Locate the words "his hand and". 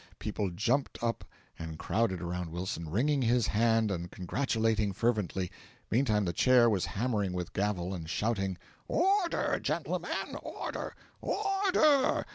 3.21-4.09